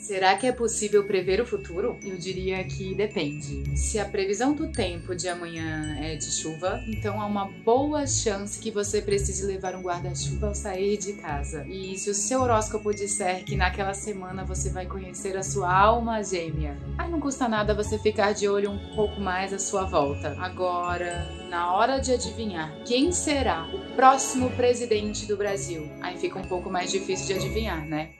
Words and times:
Será 0.00 0.34
que 0.34 0.46
é 0.46 0.52
possível 0.52 1.04
prever 1.04 1.42
o 1.42 1.46
futuro? 1.46 1.98
Eu 2.02 2.16
diria 2.16 2.64
que 2.64 2.94
depende. 2.94 3.78
Se 3.78 3.98
a 3.98 4.04
previsão 4.06 4.54
do 4.54 4.72
tempo 4.72 5.14
de 5.14 5.28
amanhã 5.28 5.94
é 6.00 6.16
de 6.16 6.24
chuva, 6.24 6.82
então 6.88 7.20
há 7.20 7.26
uma 7.26 7.44
boa 7.44 8.06
chance 8.06 8.58
que 8.58 8.70
você 8.70 9.02
precise 9.02 9.44
levar 9.44 9.76
um 9.76 9.82
guarda-chuva 9.82 10.48
ao 10.48 10.54
sair 10.54 10.96
de 10.96 11.12
casa. 11.12 11.66
E 11.68 11.98
se 11.98 12.08
o 12.08 12.14
seu 12.14 12.40
horóscopo 12.40 12.94
disser 12.94 13.44
que 13.44 13.54
naquela 13.54 13.92
semana 13.92 14.42
você 14.42 14.70
vai 14.70 14.86
conhecer 14.86 15.36
a 15.36 15.42
sua 15.42 15.70
alma 15.70 16.24
gêmea, 16.24 16.78
aí 16.96 17.10
não 17.10 17.20
custa 17.20 17.46
nada 17.46 17.74
você 17.74 17.98
ficar 17.98 18.32
de 18.32 18.48
olho 18.48 18.70
um 18.70 18.94
pouco 18.96 19.20
mais 19.20 19.52
à 19.52 19.58
sua 19.58 19.84
volta. 19.84 20.34
Agora, 20.40 21.28
na 21.50 21.74
hora 21.74 21.98
de 21.98 22.12
adivinhar 22.12 22.74
quem 22.86 23.12
será 23.12 23.68
o 23.68 23.94
próximo 23.94 24.48
presidente 24.52 25.26
do 25.26 25.36
Brasil, 25.36 25.90
aí 26.00 26.16
fica 26.16 26.38
um 26.38 26.48
pouco 26.48 26.70
mais 26.70 26.90
difícil 26.90 27.26
de 27.26 27.34
adivinhar, 27.34 27.86
né? 27.86 28.12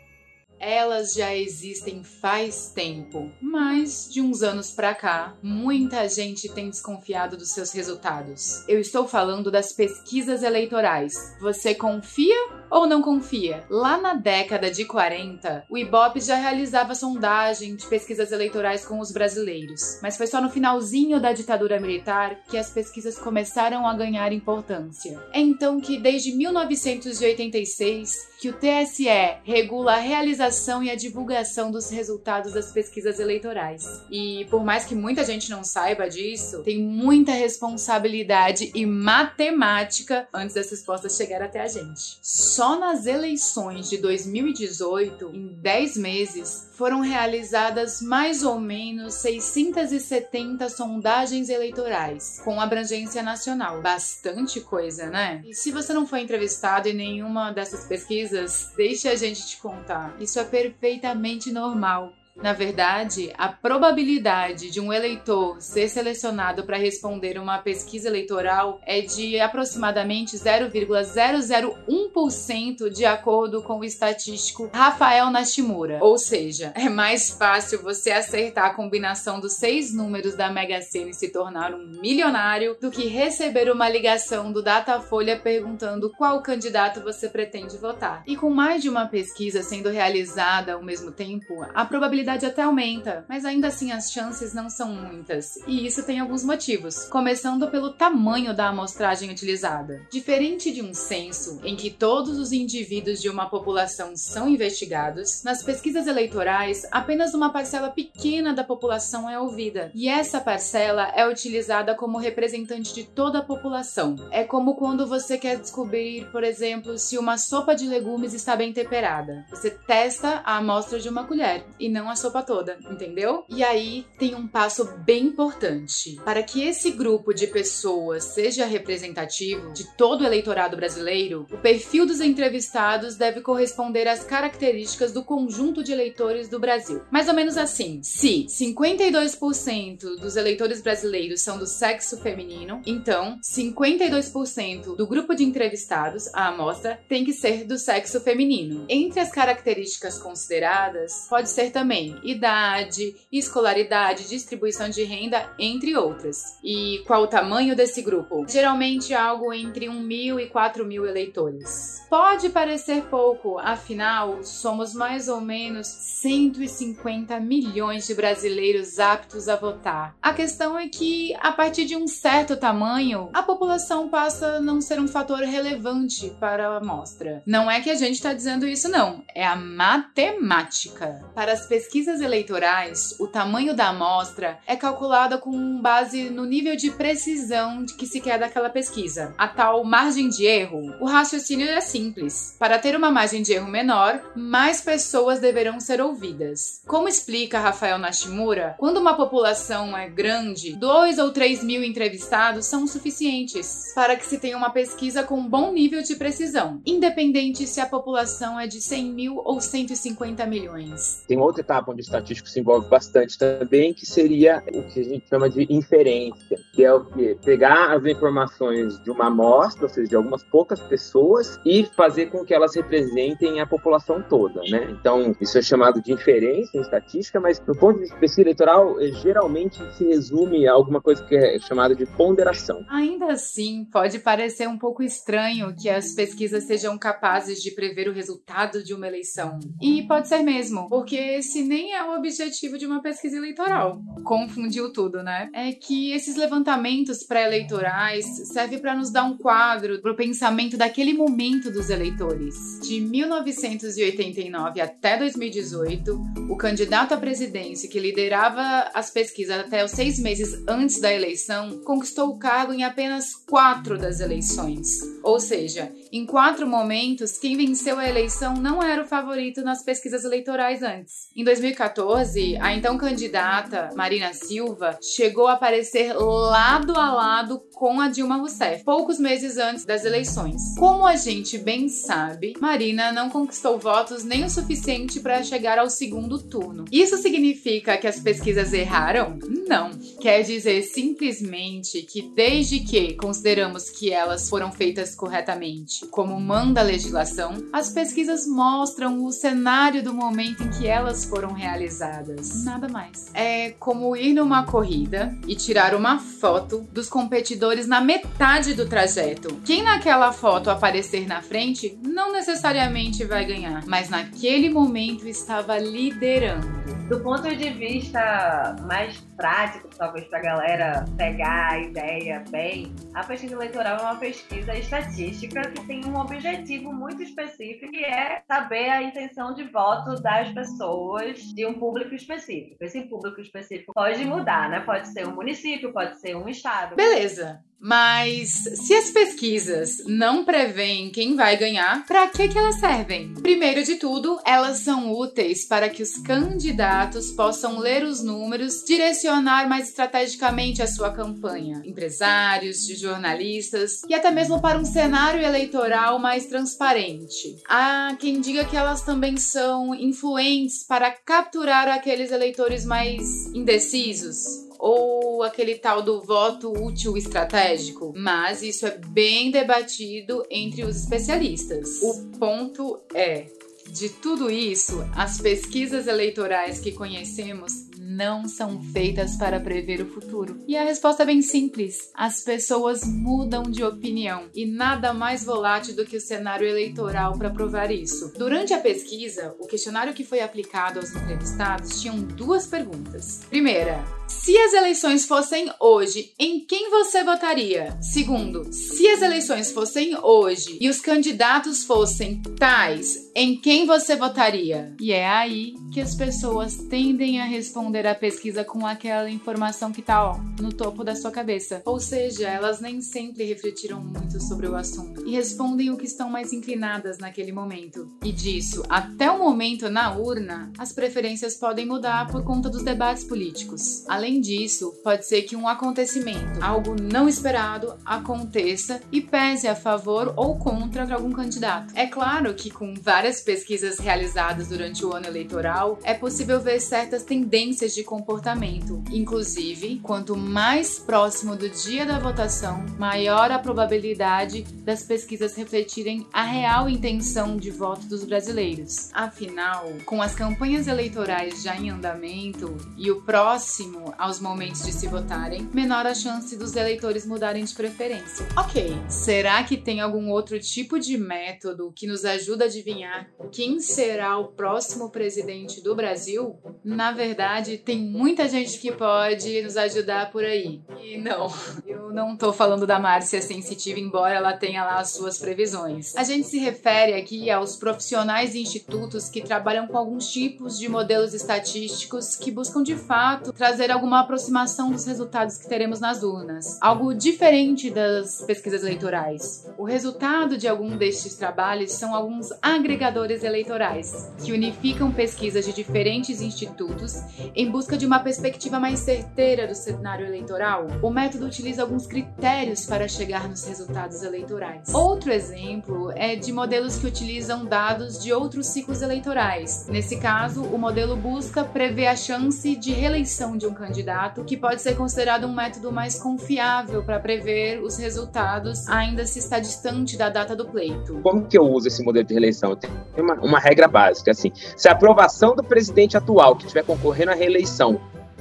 Elas 0.60 1.14
já 1.14 1.34
existem 1.34 2.04
faz 2.04 2.70
tempo, 2.74 3.32
mas 3.40 4.06
de 4.12 4.20
uns 4.20 4.42
anos 4.42 4.70
para 4.70 4.94
cá, 4.94 5.34
muita 5.42 6.06
gente 6.06 6.52
tem 6.52 6.68
desconfiado 6.68 7.36
dos 7.36 7.52
seus 7.52 7.72
resultados. 7.72 8.62
Eu 8.68 8.78
estou 8.78 9.08
falando 9.08 9.50
das 9.50 9.72
pesquisas 9.72 10.42
eleitorais. 10.42 11.14
Você 11.40 11.74
confia 11.74 12.36
ou 12.70 12.86
não 12.86 13.00
confia? 13.00 13.64
Lá 13.70 13.96
na 13.96 14.14
década 14.14 14.70
de 14.70 14.84
40, 14.84 15.64
o 15.70 15.78
Ibope 15.78 16.20
já 16.20 16.36
realizava 16.36 16.94
sondagem 16.94 17.74
de 17.74 17.86
pesquisas 17.86 18.30
eleitorais 18.30 18.84
com 18.84 19.00
os 19.00 19.10
brasileiros, 19.10 19.98
mas 20.02 20.18
foi 20.18 20.26
só 20.26 20.42
no 20.42 20.50
finalzinho 20.50 21.18
da 21.18 21.32
ditadura 21.32 21.80
militar 21.80 22.44
que 22.48 22.58
as 22.58 22.68
pesquisas 22.68 23.18
começaram 23.18 23.86
a 23.86 23.94
ganhar 23.94 24.30
importância. 24.32 25.18
É 25.32 25.40
então 25.40 25.80
que 25.80 25.98
desde 25.98 26.32
1986 26.32 28.28
que 28.40 28.48
o 28.48 28.54
TSE 28.54 29.06
regula 29.44 29.94
a 29.94 29.98
realização 29.98 30.49
e 30.82 30.90
a 30.90 30.94
divulgação 30.94 31.70
dos 31.70 31.90
resultados 31.90 32.52
das 32.52 32.72
pesquisas 32.72 33.18
eleitorais. 33.18 33.84
E 34.10 34.46
por 34.50 34.64
mais 34.64 34.84
que 34.84 34.94
muita 34.94 35.24
gente 35.24 35.50
não 35.50 35.62
saiba 35.62 36.08
disso, 36.08 36.62
tem 36.62 36.80
muita 36.80 37.32
responsabilidade 37.32 38.70
e 38.74 38.84
matemática 38.86 40.28
antes 40.32 40.54
das 40.54 40.70
respostas 40.70 41.16
chegarem 41.16 41.46
até 41.46 41.60
a 41.60 41.68
gente. 41.68 42.18
Só 42.22 42.78
nas 42.78 43.06
eleições 43.06 43.88
de 43.88 43.98
2018, 43.98 45.30
em 45.34 45.48
10 45.54 45.96
meses, 45.96 46.69
foram 46.80 47.00
realizadas 47.00 48.00
mais 48.00 48.42
ou 48.42 48.58
menos 48.58 49.12
670 49.16 50.66
sondagens 50.70 51.50
eleitorais, 51.50 52.40
com 52.42 52.58
abrangência 52.58 53.22
nacional. 53.22 53.82
Bastante 53.82 54.62
coisa, 54.62 55.10
né? 55.10 55.42
E 55.44 55.52
se 55.52 55.70
você 55.70 55.92
não 55.92 56.06
foi 56.06 56.22
entrevistado 56.22 56.88
em 56.88 56.94
nenhuma 56.94 57.52
dessas 57.52 57.84
pesquisas, 57.84 58.72
deixe 58.78 59.10
a 59.10 59.14
gente 59.14 59.46
te 59.46 59.58
contar. 59.58 60.16
Isso 60.18 60.40
é 60.40 60.44
perfeitamente 60.44 61.52
normal. 61.52 62.14
Na 62.42 62.52
verdade, 62.54 63.30
a 63.36 63.48
probabilidade 63.48 64.70
de 64.70 64.80
um 64.80 64.90
eleitor 64.90 65.60
ser 65.60 65.88
selecionado 65.88 66.64
para 66.64 66.78
responder 66.78 67.38
uma 67.38 67.58
pesquisa 67.58 68.08
eleitoral 68.08 68.80
é 68.86 69.02
de 69.02 69.38
aproximadamente 69.38 70.38
0,001% 70.38 72.88
de 72.88 73.04
acordo 73.04 73.62
com 73.62 73.80
o 73.80 73.84
estatístico 73.84 74.70
Rafael 74.72 75.28
Nashimura. 75.30 75.98
Ou 76.00 76.16
seja, 76.16 76.72
é 76.74 76.88
mais 76.88 77.30
fácil 77.30 77.82
você 77.82 78.10
acertar 78.10 78.64
a 78.64 78.74
combinação 78.74 79.38
dos 79.38 79.56
seis 79.56 79.92
números 79.92 80.34
da 80.34 80.50
Mega 80.50 80.80
Sena 80.80 81.10
e 81.10 81.14
se 81.14 81.28
tornar 81.28 81.74
um 81.74 82.00
milionário 82.00 82.74
do 82.80 82.90
que 82.90 83.06
receber 83.06 83.70
uma 83.70 83.86
ligação 83.86 84.50
do 84.50 84.62
Datafolha 84.62 85.38
perguntando 85.38 86.10
qual 86.16 86.40
candidato 86.40 87.02
você 87.02 87.28
pretende 87.28 87.76
votar. 87.76 88.22
E 88.26 88.34
com 88.34 88.48
mais 88.48 88.80
de 88.80 88.88
uma 88.88 89.06
pesquisa 89.06 89.62
sendo 89.62 89.90
realizada 89.90 90.72
ao 90.72 90.82
mesmo 90.82 91.12
tempo, 91.12 91.62
a 91.74 91.84
probabilidade 91.84 92.29
probabilidade 92.30 92.46
até 92.46 92.62
aumenta, 92.62 93.24
mas 93.28 93.44
ainda 93.44 93.68
assim 93.68 93.92
as 93.92 94.12
chances 94.12 94.54
não 94.54 94.68
são 94.68 94.92
muitas. 94.92 95.56
E 95.66 95.86
isso 95.86 96.04
tem 96.04 96.20
alguns 96.20 96.44
motivos, 96.44 97.04
começando 97.06 97.68
pelo 97.68 97.90
tamanho 97.90 98.54
da 98.54 98.68
amostragem 98.68 99.30
utilizada. 99.30 100.02
Diferente 100.10 100.70
de 100.70 100.82
um 100.82 100.94
censo, 100.94 101.60
em 101.64 101.74
que 101.74 101.90
todos 101.90 102.38
os 102.38 102.52
indivíduos 102.52 103.20
de 103.20 103.28
uma 103.28 103.48
população 103.48 104.16
são 104.16 104.48
investigados, 104.48 105.42
nas 105.42 105.62
pesquisas 105.62 106.06
eleitorais 106.06 106.86
apenas 106.90 107.34
uma 107.34 107.50
parcela 107.50 107.90
pequena 107.90 108.52
da 108.52 108.62
população 108.62 109.28
é 109.28 109.38
ouvida, 109.38 109.90
e 109.94 110.08
essa 110.08 110.40
parcela 110.40 111.10
é 111.14 111.26
utilizada 111.26 111.94
como 111.94 112.18
representante 112.18 112.94
de 112.94 113.04
toda 113.04 113.38
a 113.38 113.44
população. 113.44 114.16
É 114.30 114.44
como 114.44 114.76
quando 114.76 115.06
você 115.06 115.38
quer 115.38 115.58
descobrir, 115.58 116.30
por 116.30 116.44
exemplo, 116.44 116.98
se 116.98 117.18
uma 117.18 117.38
sopa 117.38 117.74
de 117.74 117.86
legumes 117.86 118.34
está 118.34 118.54
bem 118.54 118.72
temperada. 118.72 119.44
Você 119.50 119.70
testa 119.70 120.42
a 120.44 120.58
amostra 120.58 120.98
de 120.98 121.08
uma 121.08 121.24
colher 121.24 121.64
e 121.78 121.88
não 121.88 122.09
a 122.10 122.16
sopa 122.16 122.42
toda, 122.42 122.78
entendeu? 122.90 123.44
E 123.48 123.62
aí 123.62 124.06
tem 124.18 124.34
um 124.34 124.46
passo 124.46 124.84
bem 125.04 125.26
importante. 125.26 126.20
Para 126.24 126.42
que 126.42 126.62
esse 126.62 126.90
grupo 126.90 127.32
de 127.32 127.46
pessoas 127.46 128.24
seja 128.24 128.66
representativo 128.66 129.72
de 129.72 129.84
todo 129.96 130.22
o 130.22 130.26
eleitorado 130.26 130.76
brasileiro, 130.76 131.46
o 131.50 131.58
perfil 131.58 132.06
dos 132.06 132.20
entrevistados 132.20 133.16
deve 133.16 133.40
corresponder 133.40 134.08
às 134.08 134.24
características 134.24 135.12
do 135.12 135.24
conjunto 135.24 135.82
de 135.82 135.92
eleitores 135.92 136.48
do 136.48 136.58
Brasil. 136.58 137.02
Mais 137.10 137.28
ou 137.28 137.34
menos 137.34 137.56
assim: 137.56 138.02
se 138.02 138.46
52% 138.46 140.16
dos 140.16 140.36
eleitores 140.36 140.80
brasileiros 140.80 141.42
são 141.42 141.58
do 141.58 141.66
sexo 141.66 142.18
feminino, 142.18 142.82
então 142.86 143.38
52% 143.42 144.96
do 144.96 145.06
grupo 145.06 145.34
de 145.34 145.44
entrevistados, 145.44 146.32
a 146.34 146.48
amostra, 146.48 147.00
tem 147.08 147.24
que 147.24 147.32
ser 147.32 147.64
do 147.64 147.78
sexo 147.78 148.20
feminino. 148.20 148.84
Entre 148.88 149.20
as 149.20 149.30
características 149.30 150.18
consideradas, 150.18 151.26
pode 151.28 151.50
ser 151.50 151.70
também 151.70 151.99
idade, 152.22 153.14
escolaridade, 153.30 154.28
distribuição 154.28 154.88
de 154.88 155.02
renda, 155.04 155.52
entre 155.58 155.96
outras. 155.96 156.58
E 156.62 157.02
qual 157.06 157.22
o 157.22 157.26
tamanho 157.26 157.76
desse 157.76 158.02
grupo? 158.02 158.44
Geralmente 158.48 159.14
algo 159.14 159.52
entre 159.52 159.88
1 159.88 160.00
mil 160.00 160.40
e 160.40 160.46
4 160.46 160.84
mil 160.84 161.06
eleitores. 161.06 162.00
Pode 162.08 162.48
parecer 162.48 163.04
pouco, 163.04 163.58
afinal, 163.58 164.42
somos 164.42 164.94
mais 164.94 165.28
ou 165.28 165.40
menos 165.40 165.86
150 165.86 167.38
milhões 167.40 168.06
de 168.06 168.14
brasileiros 168.14 168.98
aptos 168.98 169.48
a 169.48 169.56
votar. 169.56 170.16
A 170.20 170.32
questão 170.32 170.78
é 170.78 170.88
que, 170.88 171.34
a 171.40 171.52
partir 171.52 171.84
de 171.84 171.96
um 171.96 172.06
certo 172.06 172.56
tamanho, 172.56 173.30
a 173.32 173.42
população 173.42 174.08
passa 174.08 174.56
a 174.56 174.60
não 174.60 174.80
ser 174.80 174.98
um 174.98 175.06
fator 175.06 175.40
relevante 175.40 176.30
para 176.40 176.68
a 176.68 176.76
amostra. 176.78 177.42
Não 177.46 177.70
é 177.70 177.80
que 177.80 177.90
a 177.90 177.94
gente 177.94 178.14
está 178.14 178.32
dizendo 178.32 178.66
isso, 178.66 178.88
não. 178.88 179.22
É 179.34 179.46
a 179.46 179.56
matemática. 179.56 181.24
Para 181.34 181.52
as 181.52 181.66
pesquisas 181.66 181.89
pesquisas 181.90 182.20
eleitorais, 182.20 183.16
o 183.18 183.26
tamanho 183.26 183.74
da 183.74 183.88
amostra 183.88 184.60
é 184.64 184.76
calculado 184.76 185.40
com 185.40 185.80
base 185.82 186.30
no 186.30 186.44
nível 186.44 186.76
de 186.76 186.92
precisão 186.92 187.84
que 187.98 188.06
se 188.06 188.20
quer 188.20 188.38
daquela 188.38 188.70
pesquisa, 188.70 189.34
a 189.36 189.48
tal 189.48 189.82
margem 189.82 190.28
de 190.28 190.46
erro. 190.46 190.94
O 191.00 191.04
raciocínio 191.04 191.68
é 191.68 191.80
simples. 191.80 192.54
Para 192.60 192.78
ter 192.78 192.94
uma 192.94 193.10
margem 193.10 193.42
de 193.42 193.54
erro 193.54 193.66
menor, 193.66 194.22
mais 194.36 194.80
pessoas 194.80 195.40
deverão 195.40 195.80
ser 195.80 196.00
ouvidas. 196.00 196.80
Como 196.86 197.08
explica 197.08 197.58
Rafael 197.58 197.98
Nashimura, 197.98 198.76
quando 198.78 198.98
uma 198.98 199.16
população 199.16 199.96
é 199.98 200.08
grande, 200.08 200.76
dois 200.76 201.18
ou 201.18 201.32
três 201.32 201.64
mil 201.64 201.82
entrevistados 201.82 202.66
são 202.66 202.86
suficientes 202.86 203.92
para 203.96 204.14
que 204.14 204.26
se 204.26 204.38
tenha 204.38 204.56
uma 204.56 204.70
pesquisa 204.70 205.24
com 205.24 205.44
bom 205.44 205.72
nível 205.72 206.02
de 206.02 206.14
precisão, 206.14 206.80
independente 206.86 207.66
se 207.66 207.80
a 207.80 207.86
população 207.86 208.60
é 208.60 208.68
de 208.68 208.80
100 208.80 209.04
mil 209.12 209.42
ou 209.44 209.60
150 209.60 210.46
milhões. 210.46 211.24
Tem 211.26 211.36
outra 211.36 211.62
etapa 211.62 211.79
onde 211.88 212.00
o 212.00 212.02
estatístico 212.02 212.48
se 212.48 212.60
envolve 212.60 212.88
bastante 212.88 213.38
também, 213.38 213.92
que 213.92 214.06
seria 214.06 214.62
o 214.72 214.82
que 214.84 215.00
a 215.00 215.04
gente 215.04 215.28
chama 215.28 215.48
de 215.48 215.66
inferência, 215.70 216.58
que 216.72 216.84
é 216.84 216.92
o 216.92 217.04
que 217.04 217.34
pegar 217.44 217.94
as 217.94 218.04
informações 218.04 219.02
de 219.02 219.10
uma 219.10 219.26
amostra, 219.26 219.84
ou 219.84 219.88
seja, 219.88 220.08
de 220.08 220.16
algumas 220.16 220.42
poucas 220.42 220.80
pessoas, 220.80 221.58
e 221.64 221.84
fazer 221.96 222.26
com 222.26 222.44
que 222.44 222.54
elas 222.54 222.74
representem 222.74 223.60
a 223.60 223.66
população 223.66 224.22
toda, 224.22 224.60
né? 224.68 224.88
Então, 224.90 225.34
isso 225.40 225.58
é 225.58 225.62
chamado 225.62 226.02
de 226.02 226.12
inferência 226.12 226.78
em 226.78 226.80
estatística, 226.80 227.40
mas 227.40 227.60
no 227.66 227.76
ponto 227.76 227.94
de 227.94 228.00
vista 228.02 228.16
pesquisa 228.16 228.42
eleitoral, 228.42 229.00
eh, 229.00 229.12
geralmente 229.12 229.78
se 229.94 230.04
resume 230.04 230.66
a 230.66 230.72
alguma 230.72 231.00
coisa 231.00 231.24
que 231.24 231.36
é 231.36 231.58
chamada 231.58 231.94
de 231.94 232.06
ponderação. 232.06 232.84
Ainda 232.88 233.26
assim, 233.32 233.84
pode 233.84 234.18
parecer 234.18 234.68
um 234.68 234.78
pouco 234.78 235.02
estranho 235.02 235.74
que 235.74 235.88
as 235.88 236.14
pesquisas 236.14 236.64
sejam 236.64 236.98
capazes 236.98 237.62
de 237.62 237.70
prever 237.72 238.08
o 238.08 238.12
resultado 238.12 238.82
de 238.82 238.94
uma 238.94 239.06
eleição. 239.06 239.58
E 239.80 240.02
pode 240.06 240.28
ser 240.28 240.42
mesmo, 240.42 240.88
porque 240.88 241.16
esse 241.16 241.62
nem 241.70 241.94
é 241.94 242.02
o 242.02 242.16
objetivo 242.16 242.76
de 242.76 242.84
uma 242.84 243.00
pesquisa 243.00 243.36
eleitoral. 243.36 244.02
Confundiu 244.24 244.92
tudo, 244.92 245.22
né? 245.22 245.48
É 245.54 245.70
que 245.70 246.10
esses 246.10 246.34
levantamentos 246.34 247.22
pré-eleitorais 247.22 248.26
servem 248.52 248.80
para 248.80 248.96
nos 248.96 249.12
dar 249.12 249.22
um 249.22 249.38
quadro 249.38 250.02
pro 250.02 250.16
pensamento 250.16 250.76
daquele 250.76 251.14
momento 251.14 251.70
dos 251.70 251.88
eleitores. 251.88 252.56
De 252.82 253.00
1989 253.00 254.80
até 254.80 255.16
2018, 255.16 256.20
o 256.50 256.56
candidato 256.56 257.14
à 257.14 257.16
presidência 257.16 257.88
que 257.88 258.00
liderava 258.00 258.90
as 258.92 259.12
pesquisas 259.12 259.60
até 259.60 259.84
os 259.84 259.92
seis 259.92 260.18
meses 260.18 260.64
antes 260.66 261.00
da 261.00 261.14
eleição 261.14 261.82
conquistou 261.84 262.30
o 262.30 262.38
cargo 262.38 262.72
em 262.72 262.82
apenas 262.82 263.36
quatro 263.48 263.96
das 263.96 264.18
eleições. 264.18 264.88
Ou 265.22 265.38
seja, 265.38 265.92
em 266.10 266.26
quatro 266.26 266.66
momentos, 266.66 267.38
quem 267.38 267.56
venceu 267.56 267.96
a 267.96 268.08
eleição 268.08 268.54
não 268.54 268.82
era 268.82 269.02
o 269.02 269.06
favorito 269.06 269.62
nas 269.62 269.84
pesquisas 269.84 270.24
eleitorais 270.24 270.82
antes. 270.82 271.28
Em 271.36 271.44
2014, 271.60 272.56
a 272.60 272.74
então 272.74 272.96
candidata 272.96 273.90
Marina 273.94 274.32
Silva 274.32 274.98
chegou 275.02 275.46
a 275.46 275.52
aparecer 275.52 276.14
lado 276.14 276.96
a 276.96 277.12
lado 277.12 277.60
com 277.74 278.00
a 278.00 278.08
Dilma 278.08 278.36
Rousseff, 278.36 278.84
poucos 278.84 279.18
meses 279.18 279.56
antes 279.56 279.84
das 279.84 280.04
eleições. 280.04 280.74
Como 280.78 281.06
a 281.06 281.16
gente 281.16 281.58
bem 281.58 281.88
sabe, 281.88 282.54
Marina 282.60 283.12
não 283.12 283.30
conquistou 283.30 283.78
votos 283.78 284.24
nem 284.24 284.44
o 284.44 284.50
suficiente 284.50 285.20
para 285.20 285.42
chegar 285.42 285.78
ao 285.78 285.90
segundo 285.90 286.38
turno. 286.38 286.84
Isso 286.90 287.16
significa 287.18 287.96
que 287.96 288.06
as 288.06 288.20
pesquisas 288.20 288.72
erraram? 288.72 289.38
Não. 289.66 289.90
Quer 290.20 290.42
dizer 290.42 290.82
simplesmente 290.82 292.02
que, 292.02 292.22
desde 292.22 292.80
que 292.80 293.14
consideramos 293.14 293.90
que 293.90 294.12
elas 294.12 294.48
foram 294.48 294.72
feitas 294.72 295.14
corretamente, 295.14 296.06
como 296.08 296.38
manda 296.40 296.80
a 296.80 296.84
legislação, 296.84 297.54
as 297.72 297.90
pesquisas 297.90 298.46
mostram 298.46 299.24
o 299.24 299.32
cenário 299.32 300.02
do 300.02 300.12
momento 300.12 300.62
em 300.62 300.70
que 300.70 300.86
elas 300.86 301.24
foram 301.24 301.49
realizadas. 301.52 302.64
Nada 302.64 302.88
mais. 302.88 303.30
É 303.34 303.70
como 303.72 304.16
ir 304.16 304.34
numa 304.34 304.64
corrida 304.64 305.36
e 305.46 305.54
tirar 305.54 305.94
uma 305.94 306.18
foto 306.18 306.86
dos 306.92 307.08
competidores 307.08 307.86
na 307.86 308.00
metade 308.00 308.74
do 308.74 308.88
trajeto. 308.88 309.60
Quem 309.64 309.82
naquela 309.82 310.32
foto 310.32 310.70
aparecer 310.70 311.26
na 311.26 311.42
frente 311.42 311.98
não 312.02 312.32
necessariamente 312.32 313.24
vai 313.24 313.44
ganhar, 313.44 313.84
mas 313.86 314.08
naquele 314.08 314.70
momento 314.70 315.28
estava 315.28 315.78
liderando. 315.78 316.80
Do 317.08 317.20
ponto 317.20 317.48
de 317.56 317.70
vista 317.70 318.76
mais 318.86 319.20
prático, 319.40 319.88
talvez 319.96 320.26
para 320.26 320.38
a 320.38 320.42
galera 320.42 321.04
pegar 321.16 321.72
a 321.72 321.78
ideia 321.78 322.44
bem, 322.50 322.94
a 323.14 323.24
pesquisa 323.24 323.54
eleitoral 323.54 323.98
é 323.98 324.02
uma 324.02 324.16
pesquisa 324.16 324.76
estatística 324.76 325.62
que 325.70 325.86
tem 325.86 326.04
um 326.04 326.14
objetivo 326.18 326.92
muito 326.92 327.22
específico, 327.22 327.90
que 327.90 328.04
é 328.04 328.42
saber 328.46 328.90
a 328.90 329.02
intenção 329.02 329.54
de 329.54 329.64
voto 329.64 330.20
das 330.20 330.52
pessoas 330.52 331.38
de 331.38 331.64
um 331.66 331.72
público 331.72 332.14
específico. 332.14 332.76
Esse 332.84 333.00
público 333.08 333.40
específico 333.40 333.94
pode 333.94 334.22
mudar, 334.26 334.68
né? 334.68 334.80
Pode 334.80 335.08
ser 335.08 335.26
um 335.26 335.34
município, 335.34 335.90
pode 335.90 336.20
ser 336.20 336.36
um 336.36 336.46
estado. 336.46 336.94
Beleza. 336.94 337.64
Mas 337.82 338.50
se 338.50 338.92
as 338.92 339.10
pesquisas 339.10 340.04
não 340.06 340.44
preveem 340.44 341.10
quem 341.10 341.34
vai 341.34 341.56
ganhar, 341.56 342.04
para 342.04 342.28
que, 342.28 342.46
que 342.46 342.58
elas 342.58 342.78
servem? 342.78 343.32
Primeiro 343.32 343.82
de 343.82 343.96
tudo, 343.96 344.38
elas 344.44 344.80
são 344.80 345.10
úteis 345.10 345.66
para 345.66 345.88
que 345.88 346.02
os 346.02 346.18
candidatos 346.18 347.30
possam 347.30 347.78
ler 347.78 348.04
os 348.04 348.22
números, 348.22 348.84
direcionar 348.86 349.29
mais 349.68 349.88
estrategicamente 349.88 350.82
a 350.82 350.86
sua 350.86 351.10
campanha. 351.10 351.82
Empresários, 351.84 352.86
jornalistas 352.86 354.02
e 354.08 354.14
até 354.14 354.30
mesmo 354.30 354.60
para 354.60 354.78
um 354.78 354.84
cenário 354.84 355.42
eleitoral 355.42 356.18
mais 356.18 356.46
transparente. 356.46 357.56
Há 357.68 358.16
quem 358.18 358.40
diga 358.40 358.64
que 358.64 358.76
elas 358.76 359.02
também 359.02 359.36
são 359.36 359.94
influentes 359.94 360.84
para 360.86 361.10
capturar 361.10 361.88
aqueles 361.88 362.32
eleitores 362.32 362.84
mais 362.84 363.46
indecisos 363.54 364.68
ou 364.78 365.42
aquele 365.42 365.74
tal 365.74 366.02
do 366.02 366.22
voto 366.22 366.72
útil 366.72 367.16
estratégico, 367.16 368.12
mas 368.16 368.62
isso 368.62 368.86
é 368.86 368.98
bem 368.98 369.50
debatido 369.50 370.42
entre 370.50 370.82
os 370.82 370.96
especialistas. 370.96 372.00
O 372.02 372.38
ponto 372.38 372.98
é 373.14 373.46
de 373.92 374.08
tudo 374.08 374.50
isso, 374.50 375.04
as 375.16 375.40
pesquisas 375.40 376.06
eleitorais 376.06 376.78
que 376.78 376.92
conhecemos 376.92 377.89
não 378.10 378.48
são 378.48 378.82
feitas 378.82 379.36
para 379.36 379.60
prever 379.60 380.02
o 380.02 380.06
futuro. 380.06 380.60
E 380.66 380.76
a 380.76 380.82
resposta 380.82 381.22
é 381.22 381.26
bem 381.26 381.40
simples: 381.40 382.10
as 382.14 382.42
pessoas 382.42 383.02
mudam 383.04 383.62
de 383.62 383.84
opinião 383.84 384.48
e 384.54 384.66
nada 384.66 385.14
mais 385.14 385.44
volátil 385.44 385.94
do 385.94 386.04
que 386.04 386.16
o 386.16 386.20
cenário 386.20 386.66
eleitoral 386.66 387.38
para 387.38 387.50
provar 387.50 387.90
isso. 387.90 388.32
Durante 388.36 388.74
a 388.74 388.80
pesquisa, 388.80 389.54
o 389.60 389.66
questionário 389.66 390.12
que 390.12 390.24
foi 390.24 390.40
aplicado 390.40 390.98
aos 390.98 391.14
entrevistados 391.14 392.00
tinham 392.00 392.20
duas 392.20 392.66
perguntas. 392.66 393.42
Primeira, 393.48 394.04
se 394.26 394.56
as 394.56 394.72
eleições 394.72 395.26
fossem 395.26 395.70
hoje, 395.78 396.32
em 396.38 396.64
quem 396.64 396.88
você 396.90 397.22
votaria? 397.22 397.96
Segundo, 398.00 398.72
se 398.72 399.06
as 399.08 399.22
eleições 399.22 399.70
fossem 399.70 400.16
hoje 400.22 400.78
e 400.80 400.88
os 400.88 401.00
candidatos 401.00 401.84
fossem 401.84 402.40
tais, 402.58 403.30
em 403.34 403.60
quem 403.60 403.86
você 403.86 404.16
votaria? 404.16 404.94
E 405.00 405.12
é 405.12 405.28
aí 405.28 405.74
que 405.92 406.00
as 406.00 406.14
pessoas 406.14 406.76
tendem 406.88 407.40
a 407.40 407.44
responder 407.44 407.99
a 408.06 408.14
pesquisa 408.14 408.64
com 408.64 408.86
aquela 408.86 409.30
informação 409.30 409.92
que 409.92 410.02
tá, 410.02 410.24
ó, 410.24 410.38
no 410.60 410.72
topo 410.72 411.04
da 411.04 411.14
sua 411.14 411.30
cabeça. 411.30 411.82
Ou 411.84 411.98
seja, 411.98 412.48
elas 412.48 412.80
nem 412.80 413.00
sempre 413.00 413.44
refletiram 413.44 414.00
muito 414.00 414.40
sobre 414.40 414.66
o 414.66 414.76
assunto 414.76 415.26
e 415.26 415.32
respondem 415.32 415.90
o 415.90 415.96
que 415.96 416.06
estão 416.06 416.30
mais 416.30 416.52
inclinadas 416.52 417.18
naquele 417.18 417.52
momento. 417.52 418.08
E 418.24 418.32
disso, 418.32 418.82
até 418.88 419.30
o 419.30 419.38
momento 419.38 419.88
na 419.90 420.12
urna, 420.16 420.72
as 420.78 420.92
preferências 420.92 421.56
podem 421.56 421.86
mudar 421.86 422.30
por 422.30 422.44
conta 422.44 422.68
dos 422.68 422.82
debates 422.82 423.24
políticos. 423.24 424.04
Além 424.08 424.40
disso, 424.40 424.92
pode 425.02 425.26
ser 425.26 425.42
que 425.42 425.56
um 425.56 425.68
acontecimento, 425.68 426.62
algo 426.62 426.94
não 427.00 427.28
esperado, 427.28 427.94
aconteça 428.04 429.00
e 429.10 429.20
pese 429.20 429.68
a 429.68 429.74
favor 429.74 430.32
ou 430.36 430.58
contra 430.58 431.12
algum 431.12 431.32
candidato. 431.32 431.92
É 431.96 432.06
claro 432.06 432.54
que 432.54 432.70
com 432.70 432.94
várias 432.94 433.40
pesquisas 433.40 433.98
realizadas 433.98 434.68
durante 434.68 435.04
o 435.04 435.12
ano 435.12 435.26
eleitoral, 435.26 435.98
é 436.02 436.14
possível 436.14 436.60
ver 436.60 436.80
certas 436.80 437.24
tendências 437.24 437.89
de 437.94 438.04
comportamento. 438.04 439.02
Inclusive, 439.10 440.00
quanto 440.02 440.36
mais 440.36 440.98
próximo 440.98 441.56
do 441.56 441.68
dia 441.68 442.06
da 442.06 442.18
votação, 442.18 442.84
maior 442.98 443.50
a 443.50 443.58
probabilidade 443.58 444.62
das 444.84 445.02
pesquisas 445.02 445.54
refletirem 445.54 446.26
a 446.32 446.42
real 446.42 446.88
intenção 446.88 447.56
de 447.56 447.70
voto 447.70 448.06
dos 448.06 448.24
brasileiros. 448.24 449.10
Afinal, 449.12 449.92
com 450.04 450.20
as 450.22 450.34
campanhas 450.34 450.86
eleitorais 450.86 451.62
já 451.62 451.76
em 451.76 451.90
andamento 451.90 452.76
e 452.96 453.10
o 453.10 453.22
próximo 453.22 454.14
aos 454.18 454.40
momentos 454.40 454.82
de 454.84 454.92
se 454.92 455.06
votarem, 455.06 455.68
menor 455.72 456.06
a 456.06 456.14
chance 456.14 456.56
dos 456.56 456.76
eleitores 456.76 457.26
mudarem 457.26 457.64
de 457.64 457.74
preferência. 457.74 458.46
Ok, 458.56 458.96
será 459.08 459.62
que 459.64 459.76
tem 459.76 460.00
algum 460.00 460.30
outro 460.30 460.58
tipo 460.58 460.98
de 460.98 461.16
método 461.16 461.92
que 461.94 462.06
nos 462.06 462.24
ajuda 462.24 462.64
a 462.64 462.66
adivinhar 462.66 463.30
quem 463.52 463.80
será 463.80 464.38
o 464.38 464.48
próximo 464.48 465.10
presidente 465.10 465.82
do 465.82 465.94
Brasil? 465.94 466.58
Na 466.84 467.12
verdade, 467.12 467.69
tem 467.78 467.98
muita 467.98 468.48
gente 468.48 468.78
que 468.78 468.92
pode 468.92 469.62
nos 469.62 469.76
ajudar 469.76 470.30
por 470.30 470.44
aí. 470.44 470.80
E 471.02 471.18
não, 471.18 471.52
eu 471.86 472.12
não 472.12 472.36
tô 472.36 472.52
falando 472.52 472.86
da 472.86 472.98
Márcia 472.98 473.40
Sensitiva, 473.40 473.98
embora 473.98 474.34
ela 474.34 474.52
tenha 474.52 474.84
lá 474.84 474.98
as 474.98 475.10
suas 475.10 475.38
previsões. 475.38 476.14
A 476.16 476.24
gente 476.24 476.46
se 476.46 476.58
refere 476.58 477.14
aqui 477.14 477.50
aos 477.50 477.76
profissionais 477.76 478.54
e 478.54 478.60
institutos 478.60 479.28
que 479.28 479.42
trabalham 479.42 479.86
com 479.86 479.96
alguns 479.96 480.30
tipos 480.30 480.78
de 480.78 480.88
modelos 480.88 481.34
estatísticos 481.34 482.36
que 482.36 482.50
buscam 482.50 482.82
de 482.82 482.96
fato 482.96 483.52
trazer 483.52 483.90
alguma 483.90 484.20
aproximação 484.20 484.90
dos 484.90 485.04
resultados 485.06 485.56
que 485.56 485.68
teremos 485.68 486.00
nas 486.00 486.22
urnas. 486.22 486.78
Algo 486.80 487.14
diferente 487.14 487.90
das 487.90 488.42
pesquisas 488.42 488.82
eleitorais. 488.82 489.66
O 489.78 489.84
resultado 489.84 490.56
de 490.56 490.68
algum 490.68 490.96
destes 490.96 491.34
trabalhos 491.36 491.92
são 491.92 492.14
alguns 492.14 492.48
agregadores 492.60 493.42
eleitorais, 493.44 494.30
que 494.44 494.52
unificam 494.52 495.12
pesquisas 495.12 495.64
de 495.64 495.72
diferentes 495.72 496.40
institutos 496.40 497.14
em 497.60 497.70
busca 497.70 497.94
de 497.94 498.06
uma 498.06 498.18
perspectiva 498.20 498.80
mais 498.80 499.00
certeira 499.00 499.66
do 499.66 499.74
cenário 499.74 500.24
eleitoral. 500.24 500.86
O 501.02 501.10
método 501.10 501.44
utiliza 501.44 501.82
alguns 501.82 502.06
critérios 502.06 502.86
para 502.86 503.06
chegar 503.06 503.46
nos 503.46 503.66
resultados 503.66 504.22
eleitorais. 504.22 504.94
Outro 504.94 505.30
exemplo 505.30 506.10
é 506.14 506.36
de 506.36 506.54
modelos 506.54 506.96
que 506.96 507.06
utilizam 507.06 507.66
dados 507.66 508.18
de 508.18 508.32
outros 508.32 508.68
ciclos 508.68 509.02
eleitorais. 509.02 509.86
Nesse 509.90 510.16
caso, 510.16 510.62
o 510.62 510.78
modelo 510.78 511.14
busca 511.16 511.62
prever 511.62 512.06
a 512.06 512.16
chance 512.16 512.74
de 512.74 512.92
reeleição 512.92 513.58
de 513.58 513.66
um 513.66 513.74
candidato, 513.74 514.42
que 514.42 514.56
pode 514.56 514.80
ser 514.80 514.96
considerado 514.96 515.46
um 515.46 515.54
método 515.54 515.92
mais 515.92 516.18
confiável 516.18 517.02
para 517.02 517.20
prever 517.20 517.82
os 517.82 517.98
resultados, 517.98 518.88
ainda 518.88 519.26
se 519.26 519.38
está 519.38 519.58
distante 519.58 520.16
da 520.16 520.30
data 520.30 520.56
do 520.56 520.64
pleito. 520.64 521.20
Como 521.22 521.46
que 521.46 521.58
eu 521.58 521.64
uso 521.64 521.88
esse 521.88 522.02
modelo 522.02 522.24
de 522.24 522.32
reeleição? 522.32 522.74
Tem 522.74 522.90
uma, 523.18 523.34
uma 523.34 523.58
regra 523.58 523.86
básica, 523.86 524.30
assim, 524.30 524.50
se 524.54 524.88
a 524.88 524.92
aprovação 524.92 525.54
do 525.54 525.62
presidente 525.62 526.16
atual 526.16 526.56
que 526.56 526.64
estiver 526.64 526.84
concorrendo 526.84 527.32
à 527.32 527.34
reeleição 527.34 527.49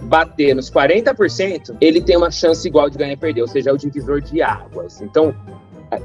bater 0.02 0.56
nos 0.56 0.72
40%, 0.72 1.76
ele 1.82 2.02
tem 2.02 2.16
uma 2.16 2.32
chance 2.32 2.68
igual 2.68 2.90
de 2.90 2.98
ganhar 2.98 3.14
e 3.14 3.18
perder, 3.18 3.42
ou 3.42 3.48
seja, 3.48 3.70
é 3.70 3.74
o 3.74 3.78
divisor 3.78 4.22
de 4.22 4.42
águas. 4.42 5.02
Então, 5.02 5.36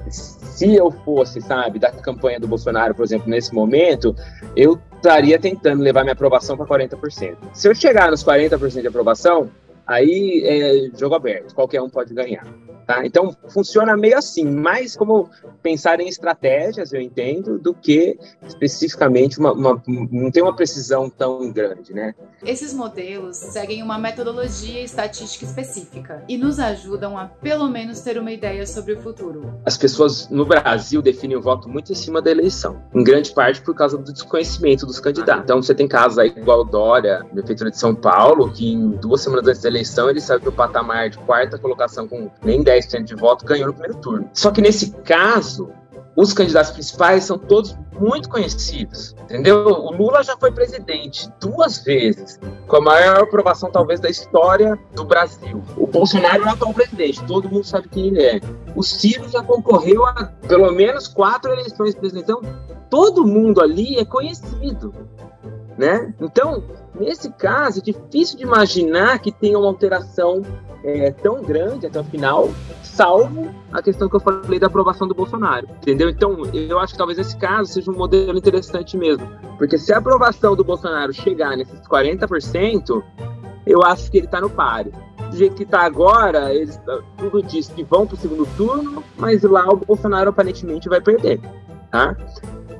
se 0.09 0.75
eu 0.75 0.91
fosse, 0.91 1.41
sabe, 1.41 1.79
da 1.79 1.91
campanha 1.91 2.41
do 2.41 2.49
Bolsonaro, 2.49 2.95
por 2.95 3.05
exemplo, 3.05 3.29
nesse 3.29 3.55
momento, 3.55 4.15
eu 4.57 4.79
estaria 4.97 5.39
tentando 5.39 5.83
levar 5.83 6.03
minha 6.03 6.13
aprovação 6.13 6.57
para 6.57 6.67
40%. 6.67 7.37
Se 7.53 7.69
eu 7.69 7.75
chegar 7.75 8.11
nos 8.11 8.25
40% 8.25 8.81
de 8.81 8.89
aprovação, 8.89 9.51
aí 9.87 10.43
é 10.45 10.99
jogo 10.99 11.15
aberto, 11.15 11.55
qualquer 11.55 11.83
um 11.83 11.91
pode 11.91 12.15
ganhar. 12.15 12.47
Tá? 12.87 13.05
Então, 13.07 13.35
funciona 13.49 13.97
meio 13.97 14.19
assim, 14.19 14.45
mais 14.45 14.97
como 14.97 15.31
pensar 15.63 16.01
em 16.01 16.09
estratégias, 16.09 16.93
eu 16.93 17.01
entendo, 17.01 17.59
do 17.59 17.73
que 17.73 18.19
especificamente 18.47 19.39
uma, 19.39 19.53
uma, 19.53 19.83
não 19.87 20.31
tem 20.31 20.43
uma 20.43 20.55
precisão 20.55 21.09
tão 21.09 21.51
grande, 21.51 21.95
né? 21.95 22.15
Esses 22.45 22.75
modelos 22.75 23.37
seguem 23.37 23.83
uma 23.83 23.99
metodologia 23.99 24.83
estatística 24.83 25.45
específica 25.45 26.23
e 26.29 26.37
nos 26.37 26.59
ajudam 26.59 27.17
a, 27.17 27.27
pelo 27.27 27.69
menos, 27.69 28.01
ter 28.01 28.19
uma 28.19 28.33
ideia 28.33 28.67
sobre 28.67 28.93
o 28.93 29.01
futuro. 29.01 29.55
As 29.65 29.77
pessoas 29.77 30.29
no 30.29 30.45
Brasil 30.45 31.01
definem 31.01 31.37
o 31.37 31.41
voto 31.41 31.69
muito 31.69 31.93
em 31.93 31.95
cima 31.95 32.21
da 32.21 32.31
eleição, 32.31 32.83
em 32.95 33.03
grande 33.03 33.33
parte 33.33 33.63
por 33.63 33.75
causa 33.75 33.97
do 33.97 34.13
desconhecimento 34.13 34.85
dos 34.85 35.01
candidatos. 35.01 35.45
Então, 35.45 35.63
você 35.63 35.75
tem 35.75 35.89
casos 35.89 36.19
aí 36.19 36.29
igual 36.37 36.65
Dória, 36.65 37.25
prefeitura 37.33 37.71
de 37.71 37.79
São 37.79 37.95
Paulo, 37.95 38.51
que 38.53 38.73
em 38.73 38.91
duas 38.91 39.23
semanas 39.23 39.47
antes 39.49 39.63
da 39.63 39.69
eleição 39.69 40.11
ele 40.11 40.21
saiu 40.21 40.41
do 40.41 40.53
patamar 40.53 41.11
de 41.11 41.19
quarta 41.19 41.59
colocação 41.59 42.09
com 42.09 42.31
nem 42.43 42.63
10 42.63 42.74
10% 42.79 43.05
de 43.05 43.15
voto, 43.15 43.45
ganhou 43.45 43.69
no 43.69 43.73
primeiro 43.73 43.99
turno. 43.99 44.29
Só 44.33 44.51
que 44.51 44.61
nesse 44.61 44.91
caso, 45.03 45.71
os 46.17 46.33
candidatos 46.33 46.71
principais 46.71 47.25
são 47.25 47.39
todos 47.39 47.77
muito 47.99 48.29
conhecidos, 48.29 49.15
entendeu? 49.25 49.67
O 49.67 49.93
Lula 49.93 50.23
já 50.23 50.37
foi 50.37 50.53
presidente 50.53 51.29
duas 51.41 51.79
vezes, 51.79 52.39
com 52.67 52.77
a 52.77 52.81
maior 52.81 53.23
aprovação 53.23 53.71
talvez 53.71 54.01
da 54.01 54.09
história 54.09 54.79
do 54.95 55.05
Brasil. 55.05 55.63
O 55.77 55.87
Bolsonaro 55.87 56.43
é 56.45 56.47
o 56.47 56.51
atual 56.51 56.75
presidente, 56.75 57.23
todo 57.25 57.49
mundo 57.49 57.65
sabe 57.65 57.89
quem 57.89 58.09
ele 58.09 58.23
é. 58.23 58.41
O 58.75 58.83
Ciro 58.83 59.29
já 59.29 59.43
concorreu 59.43 60.05
a 60.07 60.33
pelo 60.47 60.71
menos 60.73 61.09
quatro 61.09 61.53
eleições 61.53 61.95
presidenciais, 61.95 62.41
então 62.41 62.41
todo 62.91 63.27
mundo 63.27 63.61
ali 63.61 63.99
é 63.99 64.05
conhecido, 64.05 64.95
né? 65.77 66.15
Então, 66.21 66.63
nesse 66.95 67.31
caso, 67.31 67.81
é 67.81 67.83
difícil 67.83 68.39
de 68.39 68.45
imaginar 68.45 69.19
que 69.19 69.33
tenha 69.33 69.59
uma 69.59 69.69
alteração 69.69 70.43
é, 70.85 71.11
tão 71.11 71.43
grande 71.43 71.87
até 71.87 71.99
o 71.99 72.05
final, 72.05 72.51
salvo 72.83 73.49
a 73.73 73.83
questão 73.83 74.09
que 74.09 74.17
eu 74.17 74.21
falei 74.21 74.59
da 74.59 74.67
aprovação 74.67 75.09
do 75.09 75.15
Bolsonaro, 75.15 75.67
entendeu? 75.83 76.11
Então, 76.11 76.43
eu 76.53 76.79
acho 76.79 76.93
que 76.93 76.99
talvez 76.99 77.19
esse 77.19 77.37
caso 77.37 77.73
seja 77.73 77.91
um 77.91 77.97
modelo 77.97 78.37
interessante 78.37 78.97
mesmo, 78.97 79.27
porque 79.57 79.79
se 79.79 79.93
a 79.93 79.99
aprovação 79.99 80.55
do 80.55 80.63
Bolsonaro 80.63 81.13
chegar 81.13 81.57
nesses 81.57 81.81
40%, 81.81 83.03
eu 83.67 83.83
acho 83.83 84.11
que 84.11 84.19
ele 84.19 84.27
está 84.27 84.41
no 84.41 84.51
páreo. 84.51 84.93
Do 85.31 85.37
jeito 85.37 85.57
que 85.57 85.63
está 85.63 85.81
agora, 85.81 86.53
eles, 86.55 86.79
tudo 87.17 87.43
diz 87.43 87.69
que 87.69 87.83
vão 87.83 88.07
para 88.07 88.15
o 88.15 88.19
segundo 88.19 88.47
turno, 88.57 89.03
mas 89.17 89.43
lá 89.43 89.67
o 89.69 89.77
Bolsonaro 89.77 90.31
aparentemente 90.31 90.89
vai 90.89 91.01
perder, 91.01 91.41
tá? 91.91 92.15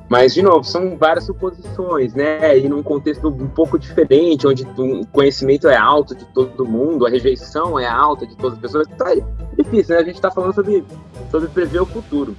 Mas, 0.07 0.33
de 0.33 0.41
novo, 0.41 0.63
são 0.63 0.97
várias 0.97 1.25
suposições, 1.25 2.13
né? 2.13 2.57
E 2.57 2.69
num 2.69 2.83
contexto 2.83 3.27
um 3.27 3.47
pouco 3.47 3.79
diferente, 3.79 4.45
onde 4.45 4.63
o 4.77 5.05
conhecimento 5.07 5.67
é 5.67 5.75
alto 5.75 6.15
de 6.15 6.25
todo 6.25 6.65
mundo, 6.65 7.05
a 7.05 7.09
rejeição 7.09 7.79
é 7.79 7.87
alta 7.87 8.27
de 8.27 8.35
todas 8.37 8.53
as 8.53 8.59
pessoas, 8.59 8.87
tá 8.97 9.15
difícil, 9.57 9.95
né? 9.95 10.01
A 10.01 10.05
gente 10.05 10.15
está 10.15 10.29
falando 10.29 10.53
sobre, 10.53 10.83
sobre 11.31 11.49
prever 11.49 11.81
o 11.81 11.85
futuro. 11.85 12.35